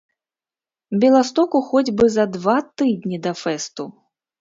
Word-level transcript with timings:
Беластоку 1.03 1.63
хоць 1.69 1.85
бы 2.01 2.11
за 2.17 2.25
два 2.39 2.59
тыдні 2.77 3.25
да 3.27 3.39
фэсту! 3.47 3.83